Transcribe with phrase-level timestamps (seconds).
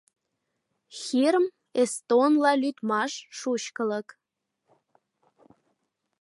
[0.99, 1.45] Хирм—
[1.81, 4.07] эстонла лӱдмаш, шучкылык.